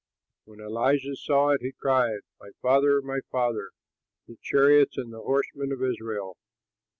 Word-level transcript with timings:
When 0.45 0.59
Elisha 0.59 1.15
saw 1.15 1.49
it, 1.51 1.61
he 1.61 1.73
cried, 1.73 2.21
"My 2.39 2.49
father, 2.59 3.03
my 3.03 3.19
father! 3.31 3.69
the 4.27 4.37
chariots 4.41 4.97
and 4.97 5.13
the 5.13 5.21
horsemen 5.21 5.71
of 5.71 5.83
Israel!" 5.83 6.37